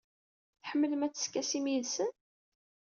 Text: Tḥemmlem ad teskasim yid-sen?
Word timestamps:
Tḥemmlem 0.61 1.05
ad 1.05 1.13
teskasim 1.13 1.65
yid-sen? 1.71 2.11